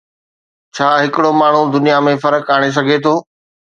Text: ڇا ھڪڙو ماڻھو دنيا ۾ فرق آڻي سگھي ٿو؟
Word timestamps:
ڇا 0.75 0.87
ھڪڙو 1.03 1.31
ماڻھو 1.39 1.61
دنيا 1.75 1.97
۾ 2.05 2.11
فرق 2.23 2.43
آڻي 2.55 2.69
سگھي 2.77 2.97
ٿو؟ 3.03 3.13